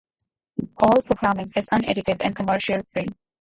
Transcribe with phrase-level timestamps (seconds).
[0.81, 3.05] All programming is unedited and commercial free.